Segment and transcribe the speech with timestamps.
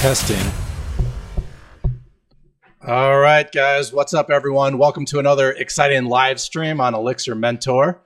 [0.00, 0.50] Testing.
[2.86, 3.92] All right, guys.
[3.92, 4.78] What's up, everyone?
[4.78, 8.00] Welcome to another exciting live stream on Elixir Mentor,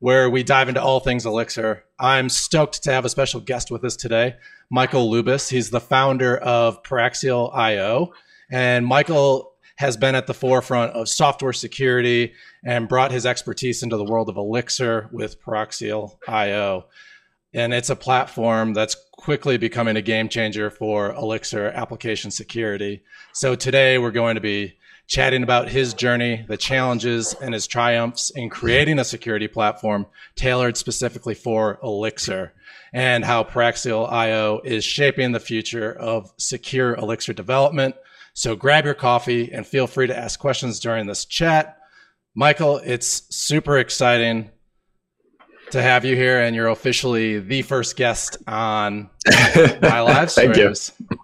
[0.00, 1.84] where we dive into all things Elixir.
[2.00, 4.34] I'm stoked to have a special guest with us today,
[4.70, 5.48] Michael Lubas.
[5.48, 8.12] He's the founder of Paraxial IO.
[8.50, 12.32] And Michael has been at the forefront of software security
[12.64, 16.86] and brought his expertise into the world of Elixir with Paraxial IO.
[17.56, 23.02] And it's a platform that's quickly becoming a game changer for Elixir application security.
[23.32, 24.74] So today we're going to be
[25.06, 30.76] chatting about his journey, the challenges, and his triumphs in creating a security platform tailored
[30.76, 32.52] specifically for Elixir,
[32.92, 37.94] and how Paraxial IO is shaping the future of secure Elixir development.
[38.34, 41.78] So grab your coffee and feel free to ask questions during this chat.
[42.34, 44.50] Michael, it's super exciting
[45.70, 49.10] to have you here, and you're officially the first guest on
[49.82, 50.90] my live streams.
[50.90, 51.18] Thank you.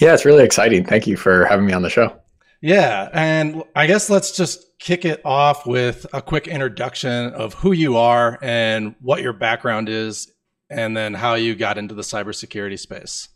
[0.00, 0.84] Yeah, it's really exciting.
[0.84, 2.20] Thank you for having me on the show.
[2.60, 7.72] Yeah, and I guess let's just kick it off with a quick introduction of who
[7.72, 10.32] you are and what your background is,
[10.70, 13.28] and then how you got into the cybersecurity space.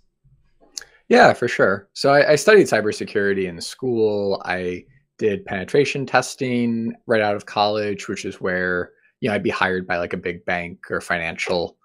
[1.09, 1.89] Yeah, for sure.
[1.94, 4.42] So I, I studied cybersecurity in school.
[4.44, 4.84] I
[5.19, 9.86] did penetration testing right out of college, which is where you know I'd be hired
[9.86, 11.77] by like a big bank or financial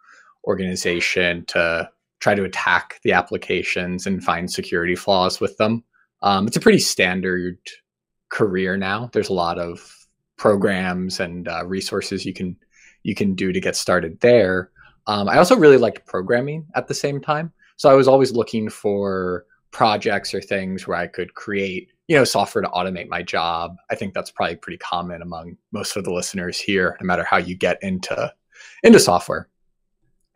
[0.45, 5.83] organization to try to attack the applications and find security flaws with them.
[6.21, 7.57] Um, it's a pretty standard
[8.29, 9.09] career now.
[9.11, 9.93] There's a lot of
[10.37, 12.55] programs and uh, resources you can
[13.03, 14.69] you can do to get started there.
[15.07, 18.69] Um, I also really liked programming at the same time, so I was always looking
[18.69, 23.75] for projects or things where I could create you know software to automate my job
[23.89, 27.37] i think that's probably pretty common among most of the listeners here no matter how
[27.37, 28.31] you get into
[28.83, 29.49] into software.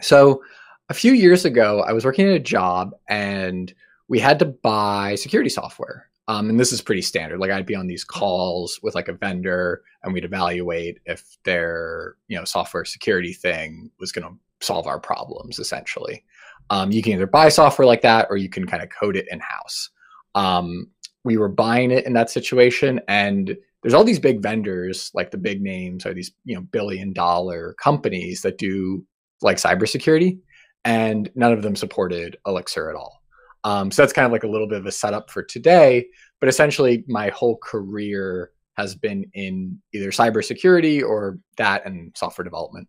[0.02, 0.42] So
[0.90, 3.72] a few years ago i was working at a job and
[4.08, 6.10] we had to buy security software.
[6.28, 9.14] Um, and this is pretty standard like i'd be on these calls with like a
[9.14, 14.88] vendor and we'd evaluate if their you know software security thing was going to solve
[14.88, 16.24] our problems essentially.
[16.72, 19.28] Um, you can either buy software like that or you can kind of code it
[19.30, 19.92] in house
[20.38, 20.88] um,
[21.28, 25.38] we were buying it in that situation and there's all these big vendors like the
[25.38, 29.06] big names or these you know billion dollar companies that do
[29.42, 30.40] like cybersecurity
[30.86, 33.22] and none of them supported elixir at all.
[33.66, 36.08] Um, so that's kind of like a little bit of a setup for today
[36.40, 42.88] but essentially my whole career has been in either cybersecurity or that and software development.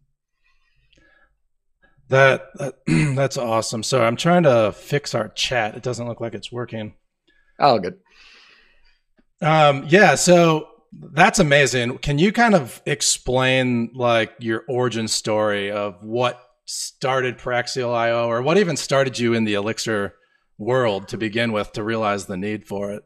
[2.08, 2.74] That, that
[3.16, 3.82] that's awesome.
[3.82, 5.74] So i'm trying to fix our chat.
[5.74, 6.94] It doesn't look like it's working.
[7.58, 7.98] Oh good
[9.40, 11.98] um, yeah, so that's amazing.
[11.98, 18.42] Can you kind of explain like your origin story of what started Paraxial IO or
[18.42, 20.14] what even started you in the Elixir
[20.58, 23.02] world to begin with to realize the need for it?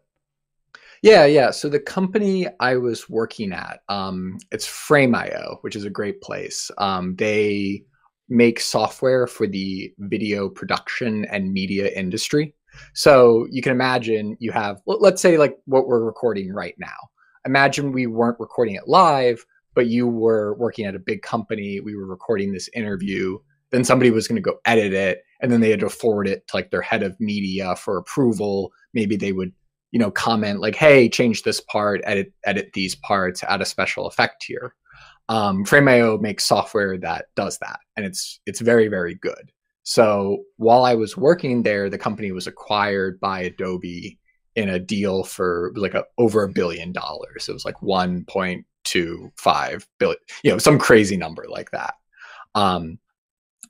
[1.02, 1.50] Yeah, yeah.
[1.50, 6.70] So the company I was working at, um, it's Frame.io, which is a great place.
[6.78, 7.82] Um, they
[8.28, 12.54] make software for the video production and media industry.
[12.94, 16.96] So you can imagine you have, let's say, like what we're recording right now.
[17.44, 19.44] Imagine we weren't recording it live,
[19.74, 21.80] but you were working at a big company.
[21.80, 23.38] We were recording this interview.
[23.70, 26.46] Then somebody was going to go edit it, and then they had to forward it
[26.48, 28.72] to like their head of media for approval.
[28.92, 29.52] Maybe they would,
[29.92, 34.06] you know, comment like, "Hey, change this part, edit edit these parts, add a special
[34.06, 34.74] effect here."
[35.28, 39.50] Um, Frame.io makes software that does that, and it's it's very very good.
[39.84, 44.18] So while I was working there, the company was acquired by Adobe
[44.54, 47.48] in a deal for like a, over a billion dollars.
[47.48, 51.94] It was like 1.25 billion, you know, some crazy number like that.
[52.54, 52.98] Um,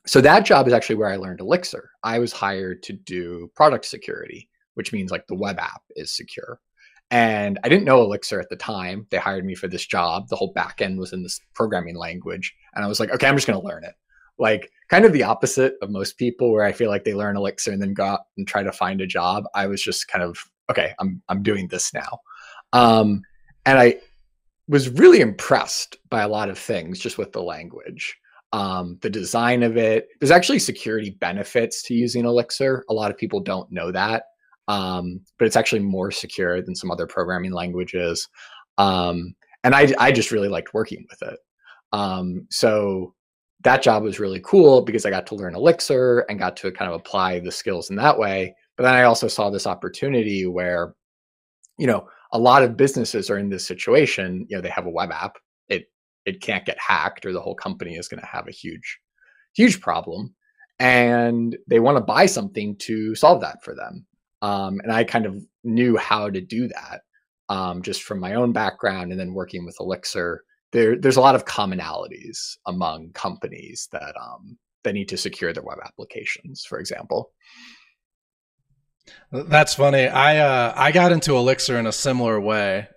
[0.05, 1.89] so that job is actually where I learned Elixir.
[2.03, 6.59] I was hired to do product security, which means like the web app is secure.
[7.09, 9.07] And I didn't know Elixir at the time.
[9.09, 10.27] They hired me for this job.
[10.27, 12.53] The whole backend was in this programming language.
[12.75, 13.93] And I was like, okay, I'm just going to learn it
[14.39, 17.71] like kind of the opposite of most people where I feel like they learn Elixir
[17.71, 19.45] and then go out and try to find a job.
[19.55, 20.37] I was just kind of,
[20.69, 22.19] okay, I'm, I'm doing this now.
[22.73, 23.21] Um,
[23.65, 23.97] and I
[24.67, 28.15] was really impressed by a lot of things just with the language.
[28.51, 30.09] Um, the design of it.
[30.19, 32.85] There's actually security benefits to using Elixir.
[32.87, 34.25] A lot of people don't know that,
[34.67, 38.29] um, but it's actually more secure than some other programming languages.
[38.77, 39.33] Um,
[39.63, 41.39] and I, I just really liked working with it.
[41.93, 43.15] Um, so
[43.63, 46.91] that job was really cool because I got to learn Elixir and got to kind
[46.91, 48.55] of apply the skills in that way.
[48.77, 50.95] But then I also saw this opportunity where,
[51.77, 54.45] you know, a lot of businesses are in this situation.
[54.49, 55.37] You know, they have a web app,
[55.69, 55.85] it
[56.25, 58.99] it can't get hacked, or the whole company is going to have a huge,
[59.55, 60.33] huge problem.
[60.79, 64.05] and they want to buy something to solve that for them.
[64.41, 67.01] Um, and I kind of knew how to do that
[67.49, 70.43] um, just from my own background and then working with Elixir.
[70.73, 75.63] There, there's a lot of commonalities among companies that um, that need to secure their
[75.63, 77.31] web applications, for example.
[79.31, 80.07] That's funny.
[80.07, 82.87] I uh, I got into Elixir in a similar way.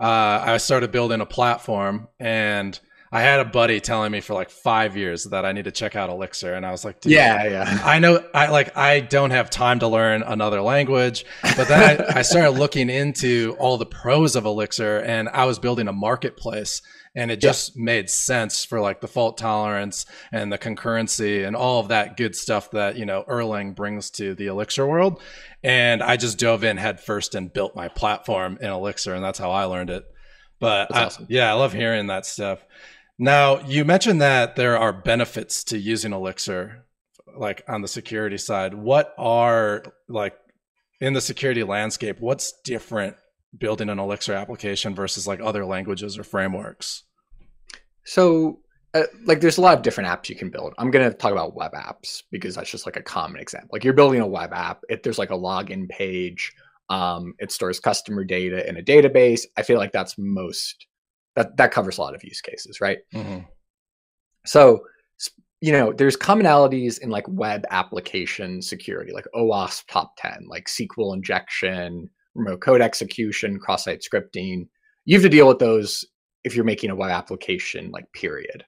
[0.00, 2.78] Uh, I started building a platform, and
[3.12, 5.94] I had a buddy telling me for like five years that I need to check
[5.94, 8.24] out Elixir, and I was like, "Yeah, yeah." I know.
[8.34, 8.76] I like.
[8.76, 13.54] I don't have time to learn another language, but then I, I started looking into
[13.58, 16.80] all the pros of Elixir, and I was building a marketplace
[17.14, 17.84] and it just yeah.
[17.84, 22.34] made sense for like the fault tolerance and the concurrency and all of that good
[22.34, 25.20] stuff that you know Erlang brings to the Elixir world.
[25.62, 29.38] And I just dove in head first and built my platform in Elixir, and that's
[29.38, 30.04] how I learned it.
[30.58, 31.26] But I, awesome.
[31.28, 32.64] yeah, I love hearing that stuff.
[33.18, 36.86] Now you mentioned that there are benefits to using Elixir,
[37.36, 38.74] like on the security side.
[38.74, 40.34] What are like
[41.00, 42.20] in the security landscape?
[42.20, 43.16] What's different
[43.56, 47.04] building an Elixir application versus like other languages or frameworks?
[48.04, 48.60] So,
[48.94, 50.74] uh, like, there's a lot of different apps you can build.
[50.76, 53.70] I'm going to talk about web apps because that's just like a common example.
[53.72, 56.52] Like, you're building a web app, if there's like a login page,
[56.90, 59.42] um, it stores customer data in a database.
[59.56, 60.86] I feel like that's most
[61.34, 62.98] that that covers a lot of use cases, right?
[63.14, 63.40] Mm-hmm.
[64.44, 64.84] So,
[65.60, 71.14] you know, there's commonalities in like web application security, like OWASP top 10, like SQL
[71.14, 74.68] injection, remote code execution, cross-site scripting.
[75.04, 76.04] You have to deal with those
[76.44, 78.64] if you're making a web application, like period.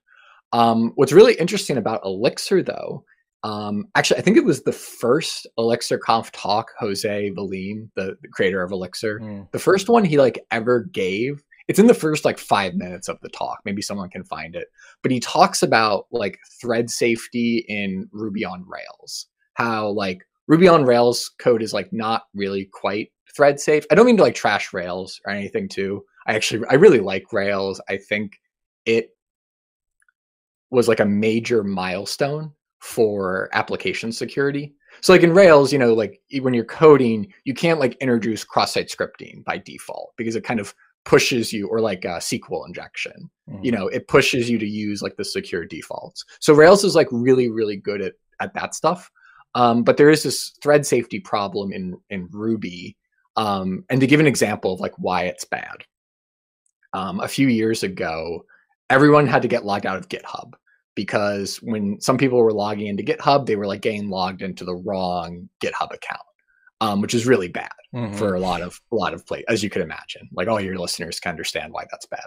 [0.53, 3.05] Um, what's really interesting about Elixir, though,
[3.45, 6.71] um, actually, I think it was the first Elixir Conf talk.
[6.79, 9.51] Jose Valim, the, the creator of Elixir, mm.
[9.53, 11.45] the first one he like ever gave.
[11.69, 13.59] It's in the first like five minutes of the talk.
[13.65, 14.69] Maybe someone can find it,
[15.03, 19.27] but he talks about like thread safety in Ruby on Rails.
[19.55, 23.85] How like Ruby on Rails code is like not really quite thread safe.
[23.91, 26.05] I don't mean to like trash Rails or anything too.
[26.27, 27.81] I actually I really like Rails.
[27.89, 28.41] I think
[28.87, 29.11] it
[30.71, 34.75] was like a major milestone for application security.
[35.01, 38.89] So like in Rails, you know, like when you're coding, you can't like introduce cross-site
[38.89, 40.75] scripting by default because it kind of
[41.05, 43.31] pushes you or like a SQL injection.
[43.49, 43.65] Mm-hmm.
[43.65, 46.25] You know, it pushes you to use like the secure defaults.
[46.41, 49.11] So Rails is like really really good at at that stuff.
[49.55, 52.97] Um, but there is this thread safety problem in in Ruby.
[53.37, 55.85] Um, and to give an example of like why it's bad,
[56.93, 58.45] um, a few years ago,
[58.91, 60.53] everyone had to get logged out of GitHub
[60.95, 64.77] because when some people were logging into GitHub, they were like getting logged into the
[64.77, 66.23] wrong GitHub account,
[66.81, 68.17] um, which is really bad mm-hmm.
[68.17, 70.29] for a lot of a lot of play, as you could imagine.
[70.33, 72.27] Like all your listeners can understand why that's bad.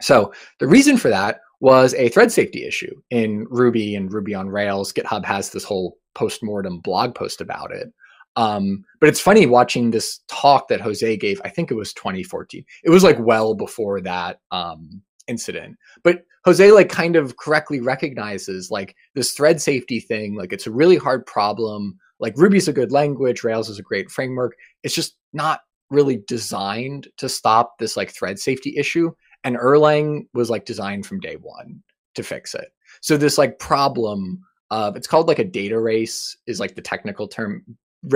[0.00, 4.48] So the reason for that was a thread safety issue in Ruby and Ruby on
[4.48, 4.92] Rails.
[4.92, 7.92] GitHub has this whole post-mortem blog post about it
[8.36, 11.40] um, but it's funny watching this talk that Jose gave.
[11.44, 12.64] I think it was 2014.
[12.84, 15.76] It was like well before that um, incident.
[16.04, 20.36] But Jose like kind of correctly recognizes like this thread safety thing.
[20.36, 21.98] Like it's a really hard problem.
[22.20, 23.42] Like Ruby's a good language.
[23.42, 24.54] Rails is a great framework.
[24.82, 25.60] It's just not
[25.90, 29.12] really designed to stop this like thread safety issue.
[29.44, 31.82] And Erlang was like designed from day one
[32.14, 32.68] to fix it.
[33.00, 37.28] So this like problem of it's called like a data race is like the technical
[37.28, 37.64] term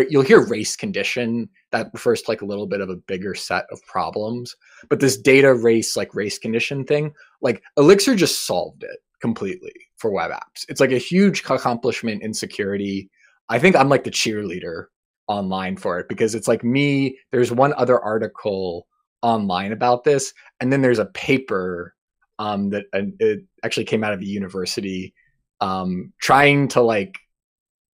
[0.09, 3.64] you'll hear race condition that refers to like a little bit of a bigger set
[3.70, 4.54] of problems
[4.88, 10.11] but this data race like race condition thing like elixir just solved it completely for
[10.11, 10.64] web apps.
[10.68, 13.11] It's like a huge accomplishment in security.
[13.49, 14.87] I think i'm like the cheerleader
[15.26, 18.87] online for it because it's like me there's one other article
[19.23, 21.94] online about this and then there's a paper
[22.38, 25.12] um, that uh, it actually came out of a university
[25.61, 27.18] um, trying to like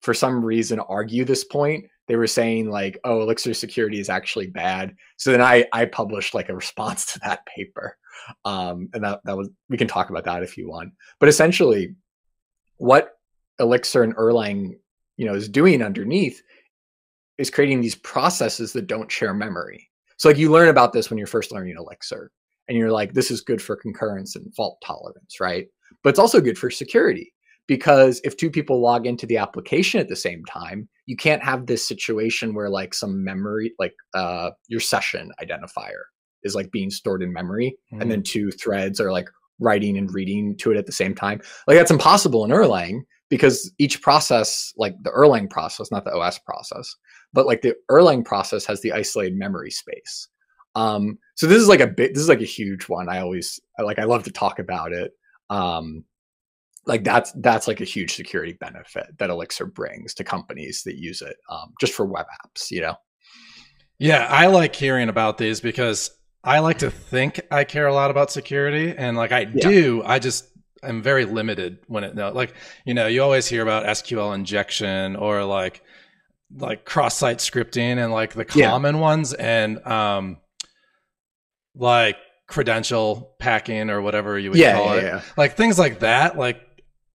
[0.04, 1.86] for some reason argue this point.
[2.08, 4.96] They were saying like oh elixir security is actually bad.
[5.18, 7.98] So then i i published like a response to that paper.
[8.46, 10.92] Um and that that was we can talk about that if you want.
[11.20, 11.96] But essentially
[12.78, 13.14] what
[13.60, 14.78] elixir and erlang
[15.16, 16.42] you know is doing underneath
[17.38, 19.90] is creating these processes that don't share memory.
[20.18, 22.32] So like you learn about this when you're first learning elixir
[22.68, 25.68] and you're like this is good for concurrence and fault tolerance right?
[26.04, 27.34] But it's also good for security
[27.68, 31.66] because if two people log into the application at the same time you can't have
[31.66, 36.04] this situation where like some memory like uh your session identifier
[36.44, 38.02] is like being stored in memory mm.
[38.02, 38.26] and then mm.
[38.26, 39.30] two threads are like
[39.60, 43.72] writing and reading to it at the same time like that's impossible in erlang because
[43.78, 46.96] each process like the erlang process not the os process
[47.34, 50.28] but like the erlang process has the isolated memory space
[50.76, 53.60] um so this is like a bit this is like a huge one i always
[53.80, 55.12] like i love to talk about it
[55.50, 56.04] um
[56.86, 61.22] like that's that's like a huge security benefit that Elixir brings to companies that use
[61.22, 62.72] it um, just for web apps.
[62.72, 62.96] You know.
[64.00, 66.12] Yeah, I like hearing about these because
[66.44, 69.70] I like to think I care a lot about security, and like I yeah.
[69.70, 70.48] do, I just
[70.84, 72.54] am very limited when it no like
[72.86, 75.82] you know you always hear about SQL injection or like
[76.56, 79.02] like cross-site scripting and like the common yeah.
[79.02, 80.38] ones and um
[81.76, 86.62] like credential packing or whatever you would yeah, call it like things like that like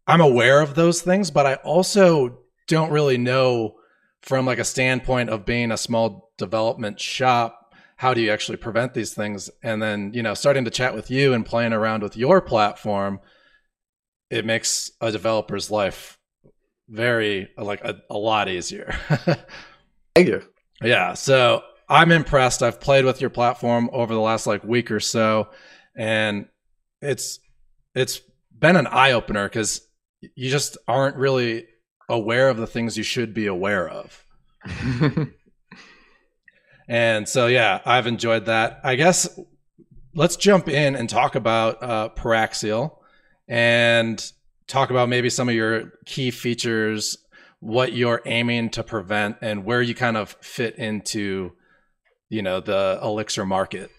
[0.08, 3.76] I'm aware of those things but I also don't really know
[4.22, 7.58] from like a standpoint of being a small development shop
[7.98, 9.50] how do you actually prevent these things?
[9.60, 13.20] And then you know starting to chat with you and playing around with your platform
[14.30, 16.18] it makes a developer's life
[16.88, 18.94] very like a, a lot easier.
[20.14, 20.42] Thank you.
[20.82, 22.62] Yeah so i'm impressed.
[22.62, 25.48] I've played with your platform over the last like week or so
[25.96, 26.46] and
[27.02, 27.40] it's
[27.94, 28.20] it's
[28.56, 29.87] been an eye-opener because
[30.20, 31.66] you just aren't really
[32.08, 34.24] aware of the things you should be aware of
[36.88, 38.80] And so, yeah, I've enjoyed that.
[38.82, 39.38] I guess
[40.14, 42.96] let's jump in and talk about uh, Paraxial
[43.46, 44.32] and
[44.66, 47.18] talk about maybe some of your key features,
[47.60, 51.52] what you're aiming to prevent, and where you kind of fit into,
[52.30, 53.90] you know, the Elixir market.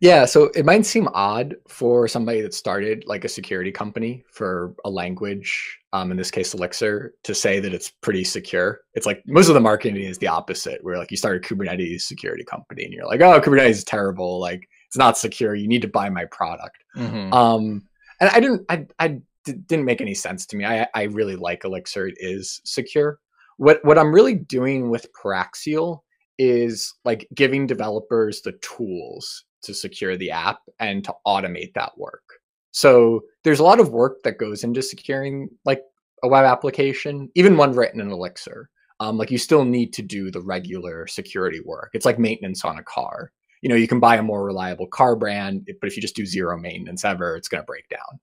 [0.00, 4.74] Yeah, so it might seem odd for somebody that started like a security company for
[4.84, 8.82] a language, um, in this case Elixir, to say that it's pretty secure.
[8.94, 12.02] It's like most of the marketing is the opposite, where like you start a Kubernetes
[12.02, 15.56] security company and you're like, oh, Kubernetes is terrible, like it's not secure.
[15.56, 16.84] You need to buy my product.
[16.96, 17.32] Mm-hmm.
[17.32, 17.88] Um,
[18.20, 20.64] and I didn't, I, I didn't make any sense to me.
[20.64, 22.06] I, I really like Elixir.
[22.06, 23.18] It is secure.
[23.56, 26.02] What what I'm really doing with Paraxial
[26.38, 32.22] is like giving developers the tools to secure the app and to automate that work.
[32.70, 35.82] So there's a lot of work that goes into securing like
[36.22, 38.70] a web application, even one written in Elixir.
[39.00, 41.90] Um, like you still need to do the regular security work.
[41.92, 43.32] It's like maintenance on a car.
[43.62, 46.26] You know, you can buy a more reliable car brand, but if you just do
[46.26, 48.20] zero maintenance ever, it's going to break down.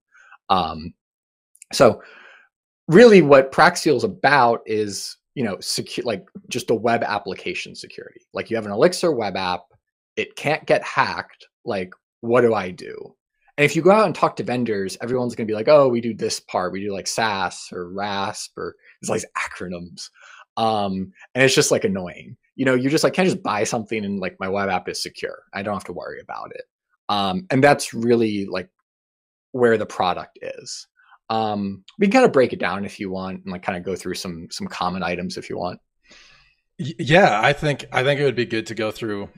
[0.50, 0.94] Um,
[1.74, 2.02] so
[2.88, 8.22] really what Paraxial is about is, you know, secure, like just a web application security.
[8.34, 9.64] Like you have an Elixir web app
[10.16, 11.48] it can't get hacked.
[11.64, 13.16] Like, what do I do?
[13.58, 15.88] And if you go out and talk to vendors, everyone's going to be like, oh,
[15.88, 16.74] we do this part.
[16.74, 20.10] We do like SAST or RASP or it's like acronyms.
[20.58, 22.36] Um, and it's just like annoying.
[22.56, 24.90] You know, you're just like, can I just buy something and like my web app
[24.90, 25.44] is secure?
[25.54, 26.64] I don't have to worry about it.
[27.08, 28.70] Um, and that's really like
[29.52, 30.88] where the product is.
[31.30, 33.84] Um, we can kind of break it down if you want and like kind of
[33.84, 35.80] go through some some common items if you want.
[36.78, 39.30] Yeah, I think I think it would be good to go through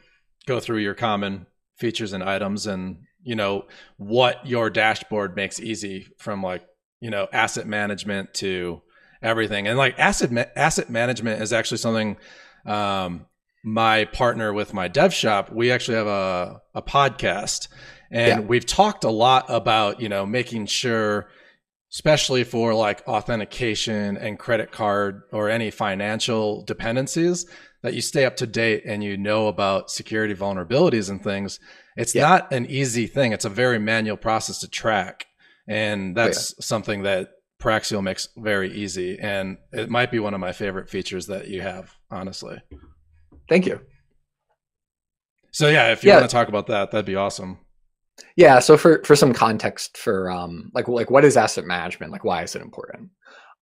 [0.48, 3.66] go through your common features and items and you know
[3.98, 6.66] what your dashboard makes easy from like
[7.01, 8.82] you know asset management to
[9.22, 12.18] everything and like asset ma- asset management is actually something
[12.66, 13.25] um,
[13.63, 17.68] my partner with my dev shop we actually have a, a podcast
[18.10, 18.48] and yeah.
[18.48, 21.27] we've talked a lot about you know making sure
[21.91, 27.46] especially for like authentication and credit card or any financial dependencies
[27.84, 31.60] that you stay up to date and you know about security vulnerabilities and things.
[31.96, 32.27] It's yeah.
[32.27, 33.32] not an easy thing.
[33.32, 35.25] It's a very manual process to track.
[35.67, 36.63] And oh, that's yeah.
[36.63, 37.29] something that
[37.62, 39.17] Paraxial makes very easy.
[39.20, 42.58] And it might be one of my favorite features that you have, honestly.
[43.50, 43.79] Thank you.
[45.51, 46.17] So yeah, if you yeah.
[46.17, 47.60] want to talk about that, that'd be awesome.
[48.36, 48.59] Yeah.
[48.59, 52.12] So for for some context for um like like what is asset management?
[52.12, 53.09] Like why is it important?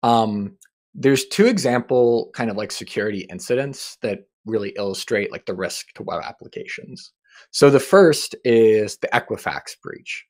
[0.04, 0.58] Um
[0.94, 6.04] there's two example kind of like security incidents that really illustrate like the risk to
[6.04, 7.12] web applications.
[7.52, 10.26] So the first is the Equifax breach.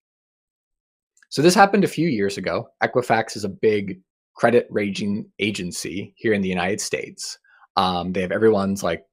[1.30, 2.70] So this happened a few years ago.
[2.84, 4.00] Equifax is a big
[4.36, 7.38] credit rating agency here in the United States.
[7.76, 9.04] Um, they have everyone's like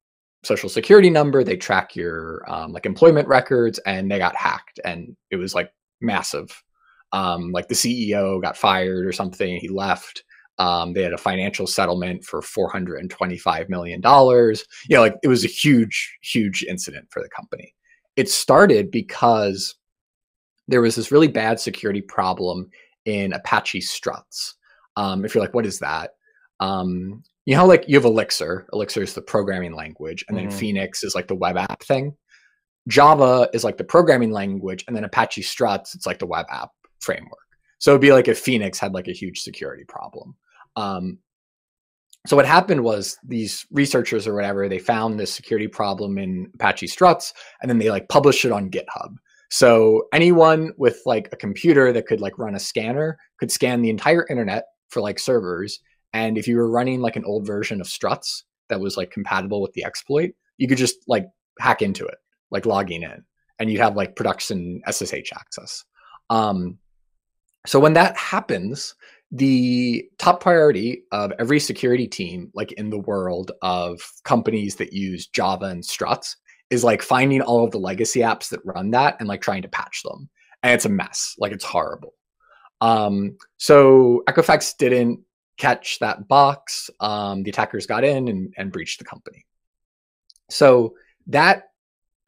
[0.44, 1.44] social security number.
[1.44, 5.70] They track your um, like employment records, and they got hacked, and it was like
[6.00, 6.62] massive.
[7.12, 9.56] Um, like the CEO got fired or something.
[9.56, 10.24] He left.
[10.58, 14.00] Um, they had a financial settlement for $425 million.
[14.04, 17.74] You know, like it was a huge, huge incident for the company.
[18.16, 19.74] It started because
[20.68, 22.70] there was this really bad security problem
[23.04, 24.54] in Apache struts.
[24.96, 26.12] Um, if you're like, what is that?
[26.60, 28.66] Um, you know, like you have Elixir.
[28.72, 30.48] Elixir is the programming language, and mm-hmm.
[30.48, 32.16] then Phoenix is like the web app thing.
[32.88, 36.70] Java is like the programming language, and then Apache struts, it's like the web app
[37.00, 37.38] framework.
[37.78, 40.36] So it'd be like if Phoenix had like a huge security problem.
[40.76, 41.18] Um,
[42.26, 46.86] so what happened was these researchers or whatever they found this security problem in Apache
[46.86, 49.14] struts, and then they like published it on GitHub.
[49.50, 53.90] So anyone with like a computer that could like run a scanner could scan the
[53.90, 55.80] entire internet for like servers.
[56.12, 59.60] And if you were running like an old version of struts that was like compatible
[59.60, 61.26] with the exploit, you could just like
[61.58, 62.18] hack into it,
[62.50, 63.24] like logging in,
[63.58, 65.84] and you'd have like production SSH access.
[66.30, 66.78] Um,
[67.66, 68.94] so when that happens,
[69.30, 75.26] the top priority of every security team, like in the world of companies that use
[75.26, 76.36] Java and struts,
[76.70, 79.68] is like finding all of the legacy apps that run that and like trying to
[79.68, 80.28] patch them.
[80.62, 81.34] And it's a mess.
[81.38, 82.14] Like it's horrible.
[82.80, 85.20] Um, so Equifax didn't
[85.56, 86.90] catch that box.
[87.00, 89.44] Um, the attackers got in and, and breached the company.
[90.50, 90.94] So
[91.28, 91.64] that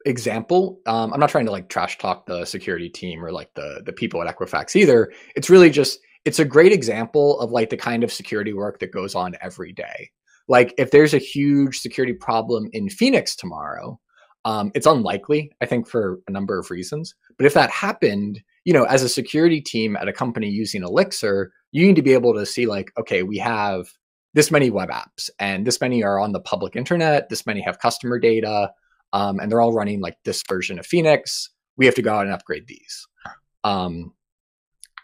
[0.05, 3.81] example, um, I'm not trying to like trash talk the security team or like the
[3.85, 5.11] the people at Equifax either.
[5.35, 8.91] It's really just it's a great example of like the kind of security work that
[8.91, 10.09] goes on every day.
[10.47, 13.99] Like if there's a huge security problem in Phoenix tomorrow,
[14.43, 17.15] um, it's unlikely, I think, for a number of reasons.
[17.37, 21.53] But if that happened, you know, as a security team at a company using Elixir,
[21.71, 23.87] you need to be able to see like, okay, we have
[24.33, 27.29] this many web apps, and this many are on the public internet.
[27.29, 28.71] This many have customer data,
[29.13, 31.51] um, and they're all running like this version of Phoenix.
[31.77, 33.07] We have to go out and upgrade these.
[33.63, 34.13] Um,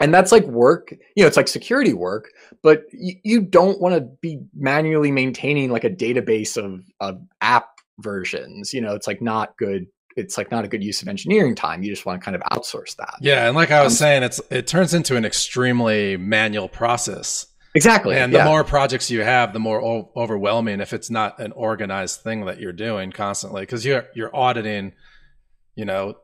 [0.01, 2.31] and that's like work you know it's like security work
[2.63, 7.67] but y- you don't want to be manually maintaining like a database of, of app
[7.99, 11.55] versions you know it's like not good it's like not a good use of engineering
[11.55, 13.15] time you just want to kind of outsource that.
[13.21, 17.47] Yeah and like i was um, saying it's it turns into an extremely manual process.
[17.73, 18.43] Exactly and yeah.
[18.43, 22.45] the more projects you have the more o- overwhelming if it's not an organized thing
[22.45, 24.91] that you're doing constantly because you're you're auditing
[25.75, 26.15] you know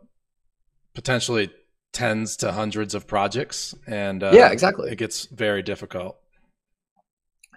[0.93, 1.49] potentially
[1.93, 4.91] tens to hundreds of projects and uh, yeah exactly.
[4.91, 6.17] it gets very difficult.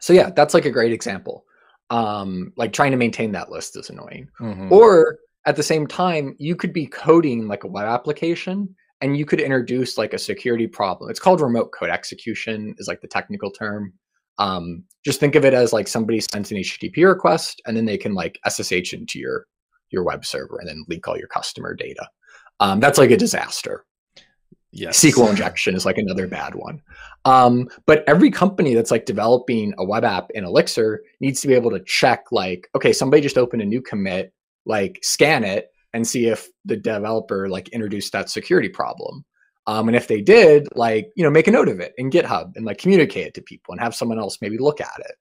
[0.01, 1.45] So yeah that's like a great example.
[1.91, 4.29] Um like trying to maintain that list is annoying.
[4.41, 4.73] Mm-hmm.
[4.73, 9.25] or at the same time you could be coding like a web application and you
[9.25, 13.50] could introduce like a security problem it's called remote code execution is like the technical
[13.50, 13.92] term
[14.38, 17.99] um just think of it as like somebody sends an http request and then they
[17.99, 19.46] can like ssh into your
[19.90, 22.07] your web server and then leak all your customer data
[22.61, 23.85] um, that's like a disaster
[24.72, 25.00] Yes.
[25.00, 26.81] SQL injection is like another bad one.
[27.24, 31.55] Um, but every company that's like developing a web app in Elixir needs to be
[31.55, 34.33] able to check, like, okay, somebody just opened a new commit,
[34.70, 39.24] like scan it and see if the developer like introduced that security problem.
[39.66, 42.52] Um, and if they did, like, you know, make a note of it in GitHub
[42.56, 45.14] and like communicate it to people and have someone else maybe look at it.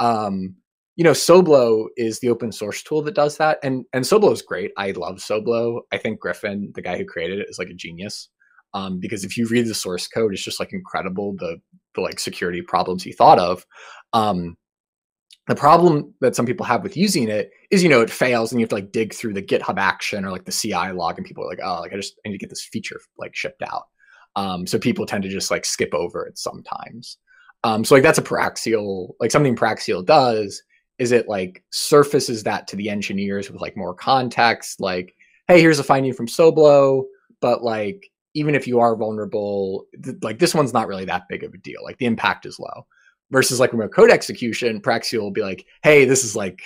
[0.00, 0.56] Um,
[0.96, 3.58] you know, Sobelow is the open source tool that does that.
[3.62, 4.72] And and Sobelow is great.
[4.76, 5.80] I love Sobelow.
[5.92, 8.28] I think Griffin, the guy who created it, is like a genius
[8.74, 11.58] um, because if you read the source code, it's just like incredible the
[11.94, 13.66] the like security problems he thought of.
[14.12, 14.56] Um,
[15.48, 18.60] the problem that some people have with using it is, you know, it fails and
[18.60, 21.26] you have to like dig through the GitHub action or like the CI log, and
[21.26, 23.62] people are like, oh, like I just I need to get this feature like shipped
[23.62, 23.88] out.
[24.36, 27.18] Um, so people tend to just like skip over it sometimes.
[27.64, 30.62] Um, so like that's a Paraxial, like something Paraxial does
[30.98, 35.14] is it like surfaces that to the engineers with like more context, like,
[35.48, 37.04] hey, here's a finding from Sobelow,
[37.40, 41.42] but like even if you are vulnerable, th- like this one's not really that big
[41.44, 41.80] of a deal.
[41.82, 42.86] Like the impact is low.
[43.32, 46.60] Versus like remote code execution, Paraxial will be like, hey, this is like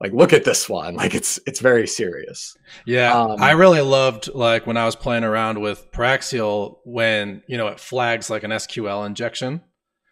[0.00, 2.56] like look at this one like it's it's very serious
[2.86, 7.58] yeah um, i really loved like when i was playing around with Paraxial when you
[7.58, 9.60] know it flags like an sql injection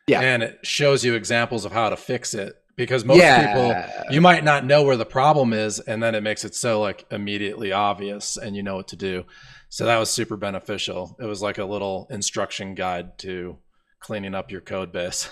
[0.06, 3.46] yeah and it shows you examples of how to fix it because most yeah.
[3.46, 6.82] people you might not know where the problem is and then it makes it so
[6.82, 9.24] like immediately obvious and you know what to do
[9.68, 11.16] so that was super beneficial.
[11.20, 13.58] It was like a little instruction guide to
[14.00, 15.28] cleaning up your code base.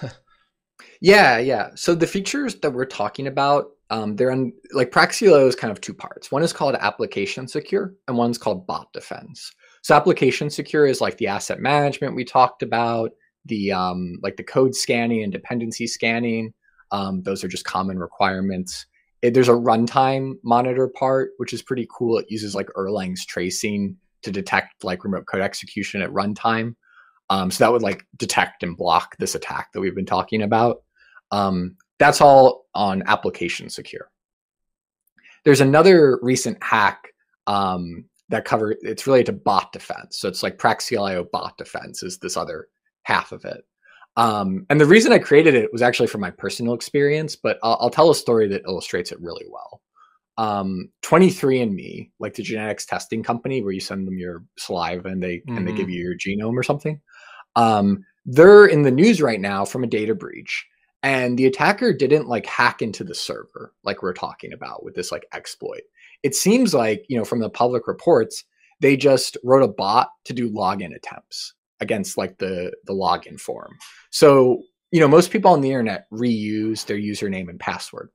[1.00, 1.70] yeah, yeah.
[1.74, 5.80] So the features that we're talking about, um, they're on like Paraxial is kind of
[5.80, 6.32] two parts.
[6.32, 9.52] One is called application secure, and one's called bot defense.
[9.82, 13.12] So application secure is like the asset management we talked about,
[13.44, 16.52] the um, like the code scanning and dependency scanning.
[16.90, 18.86] Um, those are just common requirements.
[19.22, 22.18] It, there's a runtime monitor part, which is pretty cool.
[22.18, 26.74] It uses like Erlang's tracing to detect like remote code execution at runtime.
[27.30, 30.82] Um, so that would like detect and block this attack that we've been talking about.
[31.30, 34.10] Um, that's all on application secure.
[35.44, 37.08] There's another recent hack
[37.46, 40.18] um, that cover it's related to bot defense.
[40.18, 42.68] So it's like Paraxial.io bot defense is this other
[43.02, 43.64] half of it.
[44.16, 47.76] Um, and the reason I created it was actually from my personal experience, but I'll,
[47.80, 49.82] I'll, tell a story that illustrates it really well
[50.38, 55.36] um 23andme like the genetics testing company where you send them your saliva and they
[55.38, 55.56] mm-hmm.
[55.56, 55.92] and they give mm-hmm.
[55.92, 56.14] you your
[56.48, 57.00] genome or something
[57.56, 60.66] um they're in the news right now from a data breach
[61.02, 65.10] and the attacker didn't like hack into the server like we're talking about with this
[65.10, 65.82] like exploit
[66.22, 68.44] it seems like you know from the public reports
[68.80, 73.76] they just wrote a bot to do login attempts against like the the login form.
[74.10, 78.10] So, you know, most people on the internet reuse their username and password.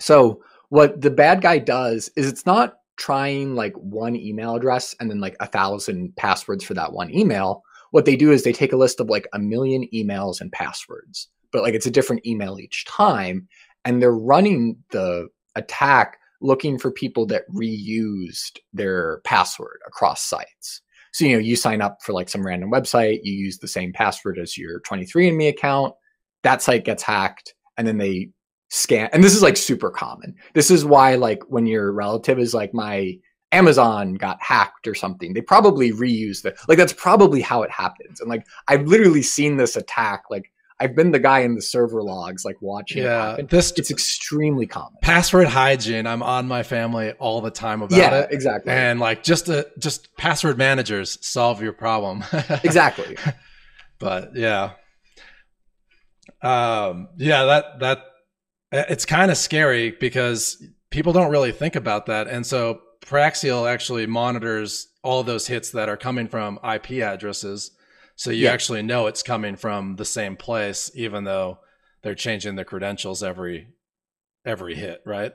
[0.00, 5.10] So, what the bad guy does is it's not trying like one email address and
[5.10, 7.62] then like a thousand passwords for that one email.
[7.96, 11.30] What they do is they take a list of like a million emails and passwords,
[11.50, 13.48] but like it's a different email each time.
[13.86, 20.82] And they're running the attack looking for people that reused their password across sites.
[21.14, 23.94] So, you know, you sign up for like some random website, you use the same
[23.94, 25.94] password as your 23andMe account,
[26.42, 28.28] that site gets hacked, and then they
[28.68, 29.08] scan.
[29.14, 30.34] And this is like super common.
[30.52, 33.18] This is why, like, when your relative is like, my
[33.56, 38.20] Amazon got hacked or something, they probably reuse the, like, that's probably how it happens.
[38.20, 42.02] And like, I've literally seen this attack, like, I've been the guy in the server
[42.02, 43.02] logs, like watching.
[43.02, 44.98] Yeah, this it's extremely common.
[45.00, 46.06] Password hygiene.
[46.06, 48.28] I'm on my family all the time about yeah, it.
[48.30, 48.72] exactly.
[48.72, 52.24] And like just a, just password managers solve your problem.
[52.62, 53.16] exactly.
[53.98, 54.72] But yeah,
[56.42, 57.98] um, yeah, that that
[58.72, 64.06] it's kind of scary because people don't really think about that, and so Paraxial actually
[64.06, 67.70] monitors all those hits that are coming from IP addresses
[68.16, 68.52] so you yeah.
[68.52, 71.58] actually know it's coming from the same place, even though
[72.02, 73.68] they're changing the credentials every
[74.44, 75.32] every hit, right?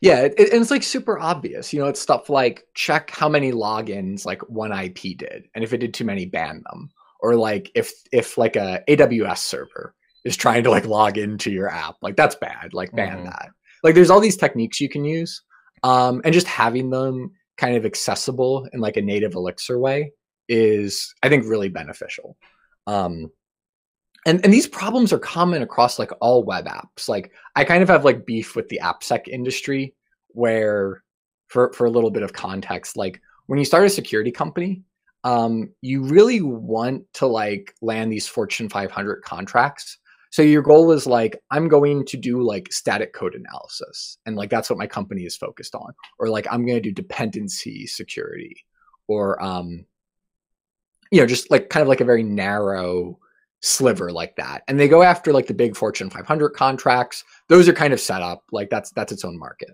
[0.00, 1.72] Yeah, it, and it's like super obvious.
[1.72, 5.72] You know, it's stuff like check how many logins like one IP did, and if
[5.72, 6.90] it did too many, ban them.
[7.20, 11.68] Or like if if like a AWS server is trying to like log into your
[11.68, 12.74] app, like that's bad.
[12.74, 13.26] Like ban mm-hmm.
[13.26, 13.50] that.
[13.84, 15.42] Like there's all these techniques you can use,
[15.82, 20.12] um, and just having them kind of accessible in like a native Elixir way
[20.48, 22.36] is I think really beneficial.
[22.86, 23.30] Um,
[24.26, 27.08] and and these problems are common across like all web apps.
[27.08, 29.94] Like I kind of have like beef with the AppSec industry,
[30.28, 31.02] where
[31.48, 34.82] for for a little bit of context, like when you start a security company,
[35.24, 39.98] um, you really want to like land these Fortune 500 contracts.
[40.30, 44.50] So your goal is like I'm going to do like static code analysis, and like
[44.50, 48.56] that's what my company is focused on, or like I'm going to do dependency security,
[49.08, 49.84] or um,
[51.10, 53.18] you know, just like kind of like a very narrow
[53.60, 54.62] sliver like that.
[54.68, 57.24] And they go after like the big Fortune 500 contracts.
[57.48, 59.70] Those are kind of set up like that's that's its own market.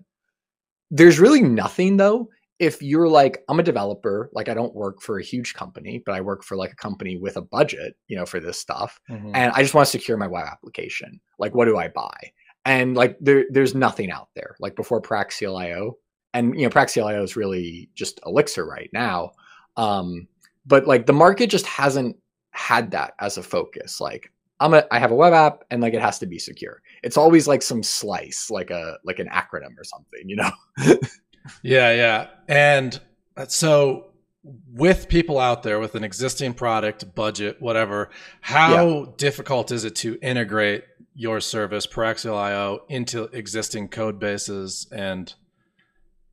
[0.90, 5.18] There's really nothing though if you're like I'm a developer, like I don't work for
[5.18, 8.26] a huge company, but I work for like a company with a budget, you know,
[8.26, 9.32] for this stuff, mm-hmm.
[9.34, 11.20] and I just want to secure my web application.
[11.38, 12.16] Like what do I buy?
[12.64, 14.56] And like there there's nothing out there.
[14.58, 15.96] Like before Paraxial.io,
[16.34, 19.32] and you know Paraxial.io is really just Elixir right now.
[19.76, 20.26] Um,
[20.64, 22.16] but like the market just hasn't
[22.50, 24.00] had that as a focus.
[24.00, 26.80] Like I'm a I have a web app and like it has to be secure.
[27.02, 30.50] It's always like some slice, like a like an acronym or something, you know?
[31.62, 32.26] yeah, yeah.
[32.48, 33.00] And
[33.37, 34.06] uh, so
[34.72, 39.04] with people out there with an existing product, budget, whatever, how yeah.
[39.16, 45.35] difficult is it to integrate your service, Paraxial.io, into existing code bases and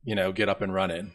[0.04, 1.12] you know get up and running?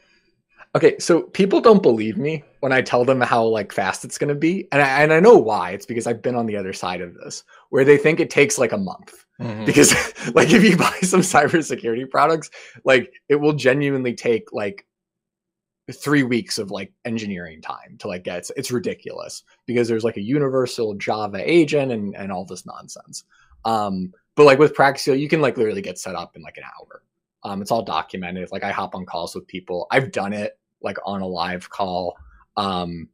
[0.76, 4.28] Okay, so people don't believe me when I tell them how like fast it's going
[4.28, 5.72] to be, and I, and I know why.
[5.72, 8.58] It's because I've been on the other side of this, where they think it takes
[8.58, 9.26] like a month.
[9.40, 9.66] Mm-hmm.
[9.66, 9.94] Because
[10.36, 12.50] like if you buy some cybersecurity products,
[12.84, 14.86] like it will genuinely take like
[15.92, 20.18] three weeks of like engineering time to like get it's, it's ridiculous because there's like
[20.18, 23.24] a universal Java agent and and all this nonsense.
[23.66, 26.64] Um, but like with Paraxial, you can like literally get set up in like an
[26.64, 27.04] hour.
[27.44, 28.52] Um, it's all documented.
[28.52, 29.88] Like I hop on calls with people.
[29.92, 32.18] I've done it like on a live call.
[32.58, 33.10] Um,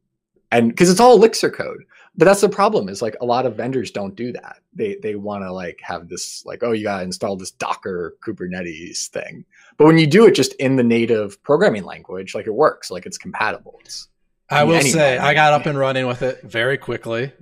[0.56, 1.84] and because it's all Elixir code.
[2.18, 4.60] But that's the problem is like a lot of vendors don't do that.
[4.72, 8.16] They they want to like have this like oh you got to install this Docker
[8.24, 9.44] Kubernetes thing.
[9.76, 13.04] But when you do it just in the native programming language, like it works, like
[13.04, 13.78] it's compatible.
[13.84, 14.08] It's,
[14.48, 17.32] I will say I got up and running with it very quickly.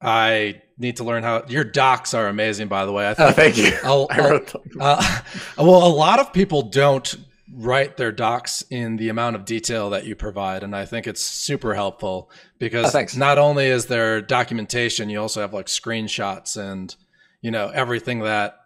[0.00, 3.06] I need to learn how your docs are amazing by the way.
[3.06, 3.78] I oh, think, oh, thank you.
[3.84, 4.40] I'll, I'll,
[4.80, 5.20] uh,
[5.58, 7.14] well, a lot of people don't
[7.56, 11.22] write their docs in the amount of detail that you provide and i think it's
[11.22, 16.96] super helpful because oh, not only is there documentation you also have like screenshots and
[17.40, 18.56] you know everything that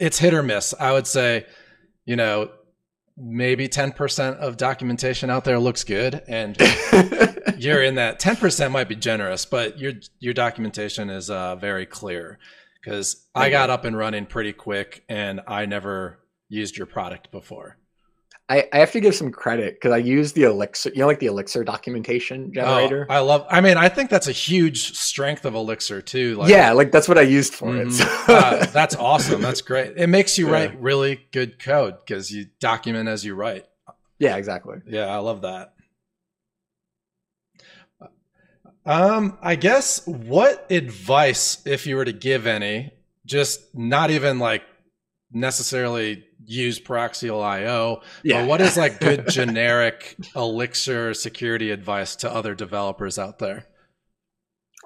[0.00, 0.74] it's hit or miss.
[0.78, 1.46] I would say
[2.04, 2.50] you know
[3.16, 6.56] maybe 10% of documentation out there looks good and
[7.58, 12.38] you're in that 10% might be generous but your your documentation is uh, very clear.
[12.80, 16.18] Because i got up and running pretty quick and i never
[16.52, 17.78] used your product before.
[18.48, 21.20] I, I have to give some credit because I use the Elixir, you know, like
[21.20, 23.06] the Elixir documentation generator.
[23.08, 23.46] Oh, I love.
[23.48, 26.36] I mean, I think that's a huge strength of Elixir too.
[26.36, 27.88] Like, yeah, like that's what I used for mm-hmm.
[27.88, 27.92] it.
[27.92, 28.04] So.
[28.28, 29.40] uh, that's awesome.
[29.40, 29.94] That's great.
[29.96, 30.52] It makes you yeah.
[30.52, 33.64] write really good code because you document as you write.
[34.18, 34.78] Yeah, exactly.
[34.86, 35.72] Yeah, I love that.
[38.84, 42.92] Um, I guess what advice, if you were to give any,
[43.24, 44.64] just not even like
[45.32, 48.42] necessarily use Paraxial IO, Yeah.
[48.42, 53.66] but what is like good generic Elixir security advice to other developers out there?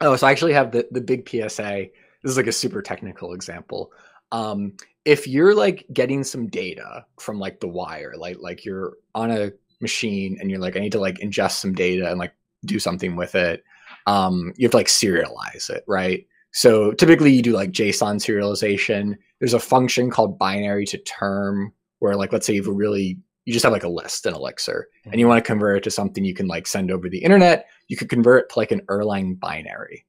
[0.01, 1.87] Oh, so I actually have the the big PSA.
[2.23, 3.93] This is like a super technical example.
[4.33, 9.31] Um, if you're like getting some data from like the wire, like like you're on
[9.31, 12.79] a machine and you're like, I need to like ingest some data and like do
[12.79, 13.63] something with it.
[14.07, 16.27] Um, you have to like serialize it, right?
[16.57, 19.19] So typically you do like JSON serialization.
[19.41, 23.19] There's a function called binary to term where like let's say you have a really
[23.45, 25.91] you just have like a list in Elixir and you want to convert it to
[25.91, 28.81] something you can like send over the internet, you could convert it to like an
[28.87, 30.07] Erlang binary.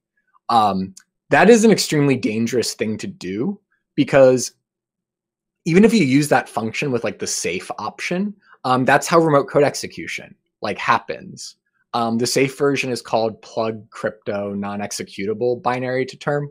[0.48, 0.94] Um,
[1.28, 3.60] that is an extremely dangerous thing to do
[3.94, 4.52] because
[5.66, 8.34] even if you use that function with like the safe option,
[8.64, 11.56] um, that's how remote code execution like happens.
[11.94, 16.50] Um, the safe version is called plug crypto non-executable binary to term.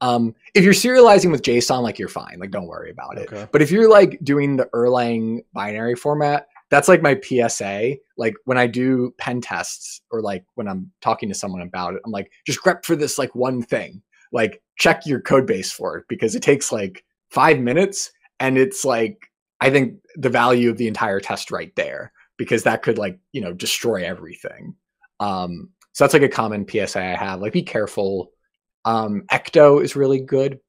[0.00, 3.32] Um, if you're serializing with JSON, like you're fine, like don't worry about it.
[3.32, 3.48] Okay.
[3.50, 7.96] But if you're like doing the Erlang binary format, that's like my PSA.
[8.16, 12.02] Like when I do pen tests or like when I'm talking to someone about it,
[12.04, 14.02] I'm like, just grep for this like one thing.
[14.32, 18.84] Like check your code base for it because it takes like five minutes and it's
[18.84, 23.18] like I think the value of the entire test right there because that could like,
[23.32, 24.74] you know, destroy everything.
[25.20, 27.40] Um, so that's like a common PSA I have.
[27.40, 28.32] Like be careful.
[28.84, 30.60] Um, Ecto is really good.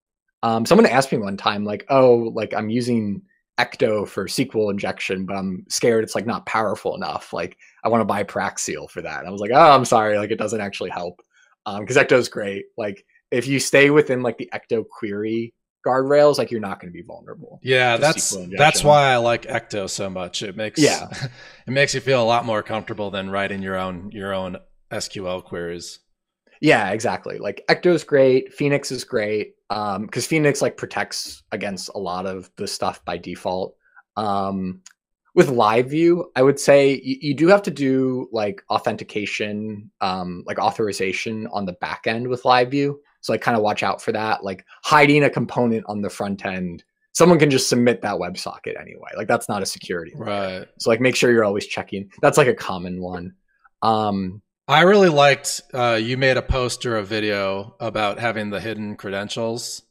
[0.44, 3.22] Um, someone asked me one time, like, oh, like I'm using
[3.60, 7.34] Ecto for SQL injection, but I'm scared it's like not powerful enough.
[7.34, 9.20] Like I want to buy Paraxial for that.
[9.20, 11.22] And I was like, oh, I'm sorry, like it doesn't actually help.
[11.66, 12.66] Um, because Ecto is great.
[12.78, 15.54] Like if you stay within like the Ecto query
[15.88, 17.60] guardrails, like you're not going to be vulnerable.
[17.64, 20.44] Yeah, that's that's why I like Ecto so much.
[20.44, 21.08] It makes Yeah.
[21.68, 24.58] it makes you feel a lot more comfortable than writing your own your own
[24.92, 26.00] SQL queries.
[26.62, 27.38] Yeah, exactly.
[27.38, 28.54] Like Ecto is great.
[28.54, 29.56] Phoenix is great.
[29.70, 33.76] Um, because Phoenix like protects against a lot of the stuff by default.
[34.16, 34.82] Um,
[35.36, 40.44] with live view, I would say you, you do have to do like authentication, um,
[40.48, 43.00] like authorization on the back end with live view.
[43.22, 44.44] So like kind of watch out for that.
[44.44, 49.10] Like hiding a component on the front end, someone can just submit that WebSocket anyway.
[49.16, 50.14] Like that's not a security.
[50.16, 50.60] layer.
[50.60, 50.68] Right.
[50.80, 52.12] So like make sure you're always checking.
[52.22, 53.34] That's like a common one.
[53.82, 58.60] Um, I really liked uh, you made a post or a video about having the
[58.60, 59.82] hidden credentials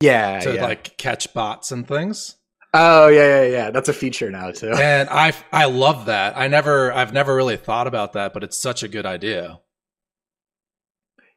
[0.00, 0.64] yeah, to yeah.
[0.64, 2.36] like catch bots and things.
[2.74, 3.70] Oh yeah, yeah, yeah.
[3.70, 4.70] That's a feature now too.
[4.72, 6.36] And I I love that.
[6.36, 9.60] I never I've never really thought about that, but it's such a good idea.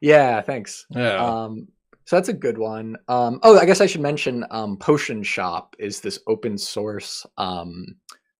[0.02, 0.84] Yeah, thanks.
[0.90, 1.24] Yeah.
[1.24, 1.68] Um,
[2.04, 2.96] so that's a good one.
[3.06, 7.86] Um, oh, I guess I should mention um, Potion Shop is this open source, um,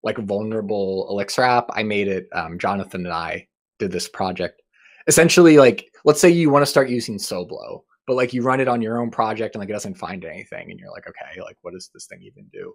[0.03, 1.69] like vulnerable Elixir app.
[1.71, 2.27] I made it.
[2.33, 3.47] Um, Jonathan and I
[3.79, 4.61] did this project.
[5.07, 8.67] Essentially, like, let's say you want to start using Sobelow, but like you run it
[8.67, 11.57] on your own project and like it doesn't find anything, and you're like, okay, like
[11.61, 12.73] what does this thing even do?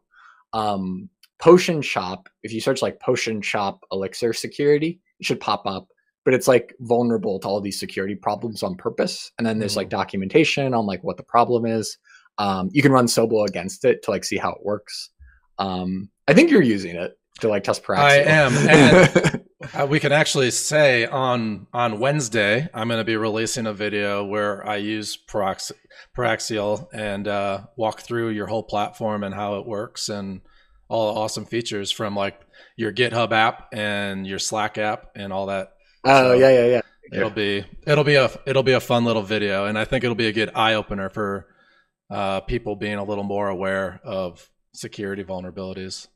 [0.55, 2.27] Um, Potion Shop.
[2.43, 5.89] If you search like Potion Shop Elixir security, it should pop up
[6.29, 9.33] but it's like vulnerable to all these security problems on purpose.
[9.39, 11.97] And then there's like documentation on like what the problem is.
[12.37, 15.09] Um, you can run Sobelow against it to like see how it works.
[15.59, 17.99] Um, I think you're using it to like test Paraxial.
[18.01, 23.17] I am, and- Uh, we can actually say on on Wednesday I'm going to be
[23.17, 25.73] releasing a video where I use Parax-
[26.17, 30.43] Paraxial and uh, walk through your whole platform and how it works and
[30.89, 32.39] all the awesome features from like
[32.77, 35.73] your GitHub app and your Slack app and all that.
[36.05, 36.81] Oh So- yeah, yeah, yeah.
[37.11, 40.15] It'll be it'll be a it'll be a fun little video, and I think it'll
[40.15, 41.47] be a good eye opener for
[42.11, 46.07] uh, people being a little more aware of security vulnerabilities.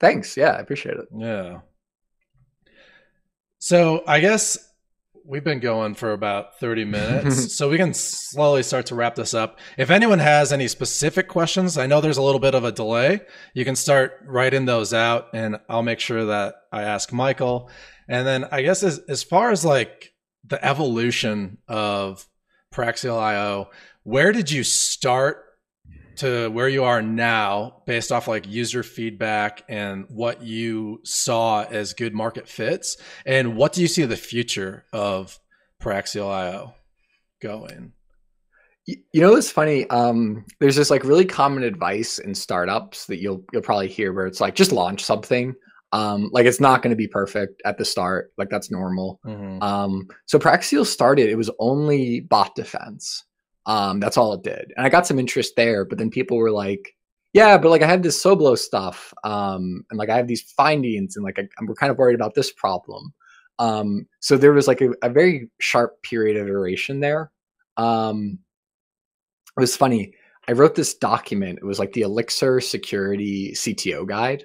[0.00, 0.34] Thanks.
[0.34, 1.08] Yeah, I appreciate it.
[1.14, 1.60] Yeah.
[3.58, 4.58] So I guess
[5.24, 9.34] we've been going for about 30 minutes, so we can slowly start to wrap this
[9.34, 9.58] up.
[9.76, 13.20] If anyone has any specific questions, I know there's a little bit of a delay.
[13.54, 17.70] You can start writing those out, and I'll make sure that I ask Michael.
[18.08, 20.12] And then I guess as as far as like
[20.44, 22.26] the evolution of
[22.72, 23.70] Paraxial IO,
[24.02, 25.41] where did you start
[26.16, 31.92] to where you are now based off like user feedback and what you saw as
[31.94, 32.96] good market fits
[33.26, 35.38] and what do you see the future of
[35.82, 36.74] Paraxial IO
[37.40, 37.92] going?
[38.86, 39.88] You know what's funny?
[39.90, 44.26] Um, there's this like really common advice in startups that you'll you'll probably hear where
[44.26, 45.54] it's like just launch something.
[45.92, 48.32] Um, like it's not going to be perfect at the start.
[48.38, 49.20] Like that's normal.
[49.24, 49.62] Mhm.
[49.62, 53.22] Um, so Paraxial started, it was only bot defense.
[53.66, 54.72] Um, that's all it did.
[54.76, 56.96] And I got some interest there, but then people were like,
[57.32, 61.16] yeah, but like I have this Sobelow stuff, um, and like I have these findings,
[61.16, 63.14] and like I, we're kind of worried about this problem.
[63.58, 67.30] Um, so there was like a, a very sharp period of iteration there.
[67.76, 68.38] Um,
[69.56, 70.14] it was funny.
[70.48, 71.58] I wrote this document.
[71.58, 74.44] It was like the Elixir Security CTO Guide,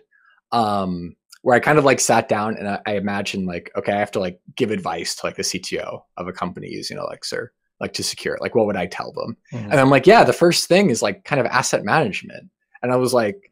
[0.52, 4.00] um, where I kind of like sat down and I, I imagined like, okay, I
[4.00, 7.94] have to like give advice to like the CTO of a company using Elixir, like
[7.94, 8.42] to secure it.
[8.42, 9.38] Like, what would I tell them?
[9.54, 9.72] Mm-hmm.
[9.72, 12.50] And I'm like, yeah, the first thing is like kind of asset management.
[12.82, 13.52] And I was like,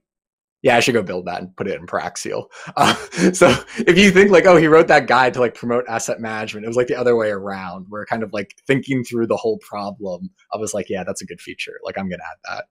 [0.61, 2.47] yeah, I should go build that and put it in Paraxial.
[2.75, 2.95] Uh,
[3.33, 6.65] so if you think like, oh, he wrote that guide to like promote asset management,
[6.65, 9.59] it was like the other way around, where kind of like thinking through the whole
[9.59, 10.31] problem.
[10.51, 11.79] I was like, yeah, that's a good feature.
[11.83, 12.63] Like I'm gonna add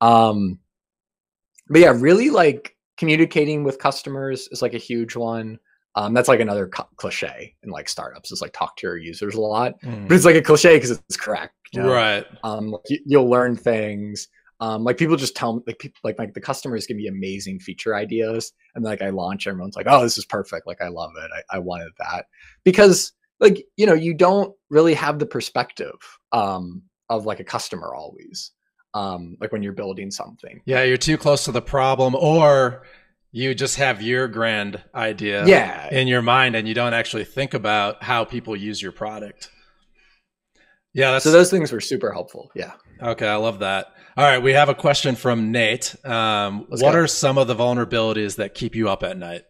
[0.00, 0.06] that.
[0.06, 0.58] Um,
[1.68, 5.58] but yeah, really like communicating with customers is like a huge one.
[5.96, 9.40] Um, that's like another cliche in like startups is like talk to your users a
[9.40, 10.06] lot, mm.
[10.06, 11.90] but it's like a cliche because it's correct, you know?
[11.90, 12.26] right?
[12.44, 14.28] Um, you, you'll learn things.
[14.60, 17.60] Um, like people just tell me, like people, like, like the customers give me amazing
[17.60, 20.66] feature ideas, and like I launch, everyone's like, "Oh, this is perfect!
[20.66, 21.30] Like I love it.
[21.34, 22.26] I, I wanted that."
[22.64, 25.96] Because like you know, you don't really have the perspective
[26.32, 28.52] um, of like a customer always.
[28.94, 30.62] Um, like when you're building something.
[30.64, 32.84] Yeah, you're too close to the problem, or
[33.32, 35.88] you just have your grand idea yeah.
[35.92, 39.50] in your mind, and you don't actually think about how people use your product.
[40.94, 42.50] Yeah, so those things were super helpful.
[42.54, 42.72] Yeah.
[43.02, 43.88] Okay, I love that.
[44.16, 45.94] All right, we have a question from Nate.
[46.06, 46.86] Um, what go.
[47.00, 49.42] are some of the vulnerabilities that keep you up at night?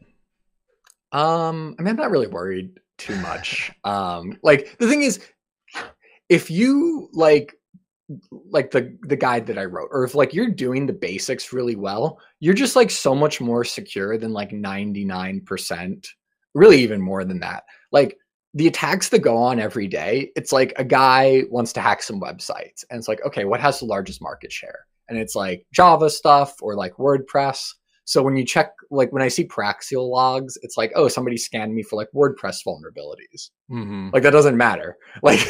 [1.13, 3.71] Um, I mean, I'm not really worried too much.
[3.85, 5.21] um, like the thing is,
[6.29, 7.56] if you like
[8.31, 11.77] like the the guide that I wrote, or if like you're doing the basics really
[11.77, 16.07] well, you're just like so much more secure than like 99%,
[16.55, 17.65] really even more than that.
[17.91, 18.17] Like
[18.55, 22.21] the attacks that go on every day, it's like a guy wants to hack some
[22.21, 24.87] websites and it's like, okay, what has the largest market share?
[25.09, 27.75] And it's like Java stuff or like WordPress.
[28.07, 31.75] So when you check, like when I see Paraxial logs, it's like, oh, somebody scanned
[31.75, 33.51] me for like WordPress vulnerabilities.
[33.71, 34.11] Mm-hmm.
[34.13, 34.97] Like that doesn't matter.
[35.23, 35.41] Like,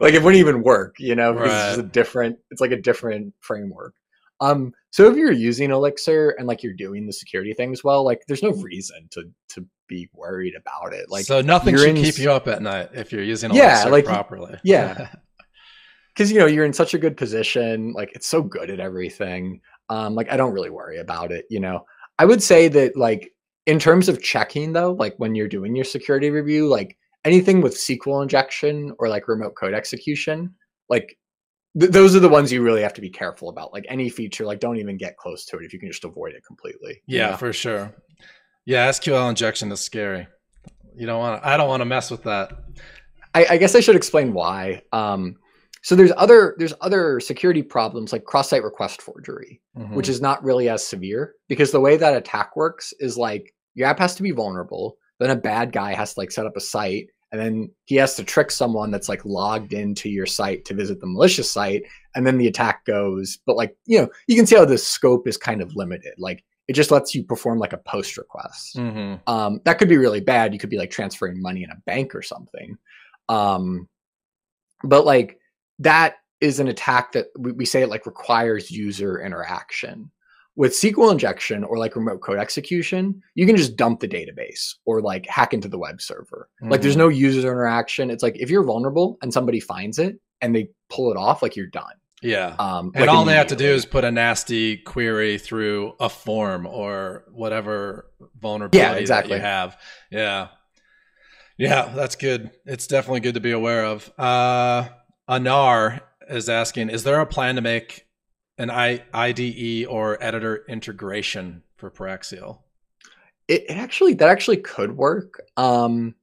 [0.00, 1.68] like it wouldn't even work, you know, because right.
[1.70, 3.94] it's a different, it's like a different framework.
[4.40, 8.22] Um, so if you're using Elixir and like you're doing the security things well, like
[8.28, 11.10] there's no reason to to be worried about it.
[11.10, 13.84] Like so, nothing should in, keep you up at night if you're using Elixir yeah,
[13.84, 14.58] like, properly.
[14.62, 15.08] Yeah,
[16.14, 17.92] because you know you're in such a good position.
[17.92, 19.60] Like it's so good at everything.
[19.90, 21.46] Um, like I don't really worry about it.
[21.50, 21.84] You know,
[22.18, 23.32] I would say that like
[23.66, 27.74] in terms of checking though, like when you're doing your security review, like anything with
[27.74, 30.54] SQL injection or like remote code execution,
[30.88, 31.16] like
[31.78, 33.72] th- those are the ones you really have to be careful about.
[33.72, 36.34] Like any feature, like don't even get close to it if you can just avoid
[36.34, 37.02] it completely.
[37.06, 37.94] Yeah, for sure.
[38.64, 40.28] Yeah, SQL injection is scary.
[40.96, 41.44] You don't want.
[41.44, 42.52] I don't want to mess with that.
[43.34, 44.82] I, I guess I should explain why.
[44.92, 45.36] Um,
[45.88, 49.94] so there's other there's other security problems like cross-site request forgery, mm-hmm.
[49.94, 53.88] which is not really as severe because the way that attack works is like your
[53.88, 56.60] app has to be vulnerable, then a bad guy has to like set up a
[56.60, 60.74] site and then he has to trick someone that's like logged into your site to
[60.74, 64.44] visit the malicious site and then the attack goes but like you know you can
[64.44, 67.72] see how the scope is kind of limited like it just lets you perform like
[67.72, 69.14] a post request mm-hmm.
[69.26, 72.14] um, that could be really bad you could be like transferring money in a bank
[72.14, 72.76] or something
[73.30, 73.88] um,
[74.82, 75.37] but like
[75.78, 80.10] that is an attack that we, say it like requires user interaction
[80.58, 85.00] with SQL injection or like remote code execution, you can just dump the database or
[85.00, 86.48] like hack into the web server.
[86.60, 86.72] Mm-hmm.
[86.72, 87.02] Like there's mm-hmm.
[87.02, 88.10] no user interaction.
[88.10, 91.54] It's like if you're vulnerable and somebody finds it and they pull it off, like
[91.54, 91.94] you're done.
[92.22, 92.56] Yeah.
[92.58, 96.08] Um, and like all they have to do is put a nasty query through a
[96.08, 98.10] form or whatever
[98.40, 99.36] vulnerability yeah, exactly.
[99.36, 99.76] you have.
[100.10, 100.48] Yeah.
[101.56, 102.50] Yeah, that's good.
[102.66, 104.10] It's definitely good to be aware of.
[104.18, 104.88] Uh,
[105.28, 108.06] Anar is asking, is there a plan to make
[108.56, 112.60] an I, IDE or editor integration for Paraxial?
[113.46, 115.40] It, it actually that actually could work.
[115.56, 116.14] Um,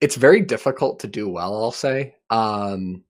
[0.00, 3.04] it's very difficult to do well, I'll say, um,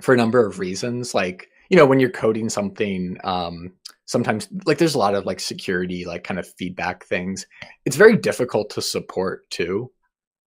[0.00, 1.14] for a number of reasons.
[1.14, 3.72] Like you know, when you're coding something, um,
[4.04, 7.46] sometimes like there's a lot of like security, like kind of feedback things.
[7.86, 9.90] It's very difficult to support too.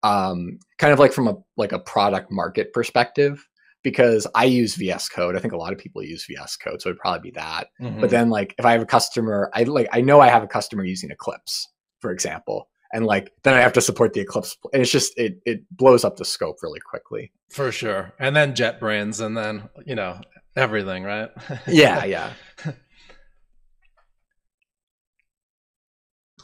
[0.06, 3.44] Um, kind of like from a like a product market perspective
[3.82, 5.36] because I use VS Code.
[5.36, 7.68] I think a lot of people use VS Code, so it'd probably be that.
[7.82, 8.02] Mm-hmm.
[8.02, 10.48] But then like if I have a customer, I like I know I have a
[10.48, 11.70] customer using Eclipse,
[12.02, 12.68] for example.
[12.94, 16.04] And like then I have to support the Eclipse and it's just it it blows
[16.04, 17.32] up the scope really quickly.
[17.52, 18.14] For sure.
[18.20, 20.20] And then JetBrains and then, you know,
[20.56, 21.30] everything, right?
[21.68, 22.34] yeah, yeah.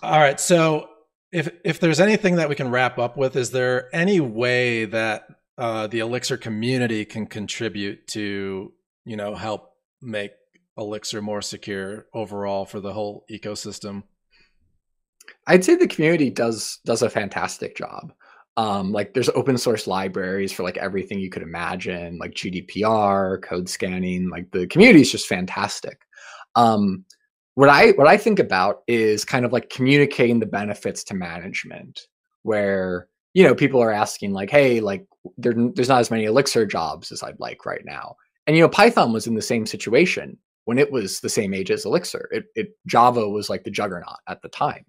[0.03, 0.39] All right.
[0.39, 0.90] So
[1.31, 5.27] if if there's anything that we can wrap up with, is there any way that
[5.57, 8.73] uh, the Elixir community can contribute to,
[9.05, 10.31] you know, help make
[10.77, 14.03] Elixir more secure overall for the whole ecosystem?
[15.47, 18.13] I'd say the community does does a fantastic job.
[18.57, 23.69] Um, like there's open source libraries for like everything you could imagine, like GDPR, code
[23.69, 24.29] scanning.
[24.29, 26.01] Like the community is just fantastic.
[26.55, 27.05] Um,
[27.55, 32.01] what I what I think about is kind of like communicating the benefits to management,
[32.43, 35.05] where you know people are asking like, hey, like
[35.37, 38.15] there, there's not as many Elixir jobs as I'd like right now,
[38.47, 41.71] and you know Python was in the same situation when it was the same age
[41.71, 42.29] as Elixir.
[42.31, 44.85] It, it Java was like the juggernaut at the time.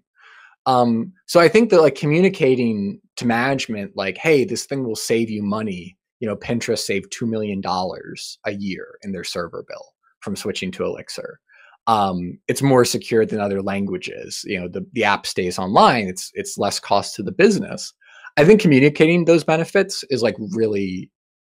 [0.65, 5.29] Um, so I think that like communicating to management, like, hey, this thing will save
[5.29, 5.97] you money.
[6.19, 9.85] You know, Pinterest saved two million dollars a year in their server bill
[10.21, 11.39] from switching to Elixir.
[11.87, 14.43] Um, it's more secure than other languages.
[14.45, 16.07] You know, the, the app stays online.
[16.07, 17.93] It's it's less cost to the business.
[18.37, 21.11] I think communicating those benefits is like really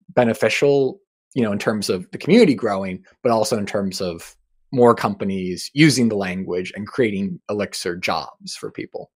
[0.09, 0.99] beneficial.
[1.33, 4.35] You know, in terms of the community growing, but also in terms of
[4.73, 9.11] more companies using the language and creating Elixir jobs for people.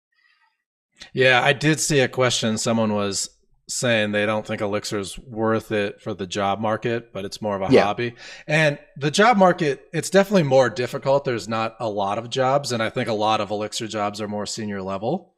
[1.13, 2.57] Yeah, I did see a question.
[2.57, 3.29] Someone was
[3.67, 7.69] saying they don't think Elixir's worth it for the job market, but it's more of
[7.69, 7.83] a yeah.
[7.83, 8.13] hobby.
[8.47, 11.25] And the job market, it's definitely more difficult.
[11.25, 14.27] There's not a lot of jobs, and I think a lot of Elixir jobs are
[14.27, 15.33] more senior level.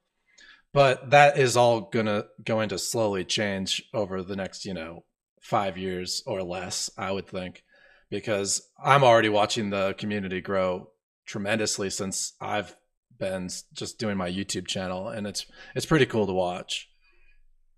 [0.73, 5.05] But that is all gonna going to slowly change over the next, you know,
[5.39, 7.63] five years or less, I would think
[8.09, 10.89] because I'm already watching the community grow
[11.25, 12.75] tremendously since I've
[13.17, 16.89] been just doing my YouTube channel, and it's it's pretty cool to watch.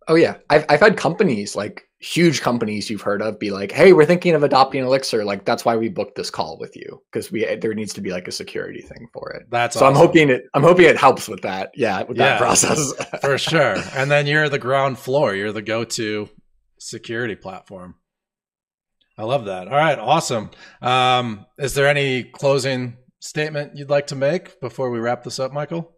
[0.09, 3.93] Oh yeah, I've I've had companies like huge companies you've heard of be like, "Hey,
[3.93, 5.23] we're thinking of adopting Elixir.
[5.23, 8.11] Like that's why we booked this call with you because we there needs to be
[8.11, 9.85] like a security thing for it." That's so.
[9.85, 9.95] Awesome.
[9.95, 10.45] I'm hoping it.
[10.55, 11.69] I'm hoping it helps with that.
[11.75, 12.91] Yeah, with yeah, that process
[13.21, 13.75] for sure.
[13.93, 15.35] And then you're the ground floor.
[15.35, 16.29] You're the go-to
[16.79, 17.95] security platform.
[19.15, 19.67] I love that.
[19.67, 20.49] All right, awesome.
[20.81, 25.51] Um, is there any closing statement you'd like to make before we wrap this up,
[25.51, 25.93] Michael?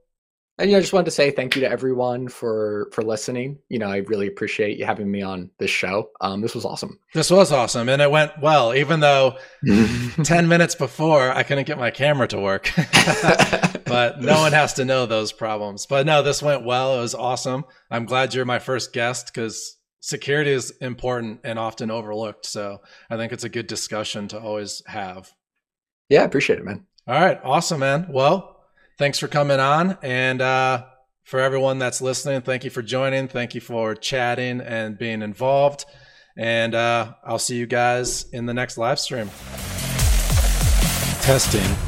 [0.62, 3.58] And you know, I just wanted to say thank you to everyone for for listening.
[3.70, 6.12] You know, I really appreciate you having me on this show.
[6.22, 7.00] Um, this was awesome.
[7.16, 8.76] This was awesome, and it went well.
[8.76, 9.38] Even though
[10.24, 12.72] ten minutes before I couldn't get my camera to work,
[13.86, 15.88] but no one has to know those problems.
[15.88, 17.00] But no, this went well.
[17.00, 17.66] It was awesome.
[17.90, 22.46] I'm glad you're my first guest because security is important and often overlooked.
[22.46, 25.32] So I think it's a good discussion to always have.
[26.08, 26.86] Yeah, I appreciate it, man.
[27.08, 27.40] All right.
[27.44, 28.08] Awesome, man.
[28.12, 28.61] Well,
[28.98, 29.98] thanks for coming on.
[30.02, 30.86] And uh,
[31.24, 33.28] for everyone that's listening, thank you for joining.
[33.28, 35.86] Thank you for chatting and being involved.
[36.38, 39.30] And uh, I'll see you guys in the next live stream.
[41.22, 41.81] Testing.